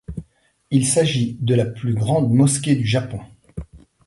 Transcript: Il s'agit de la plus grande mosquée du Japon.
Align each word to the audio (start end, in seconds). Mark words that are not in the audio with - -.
Il 0.71 0.87
s'agit 0.87 1.37
de 1.41 1.53
la 1.53 1.65
plus 1.67 1.93
grande 1.93 2.31
mosquée 2.33 2.75
du 2.75 2.87
Japon. 2.87 3.19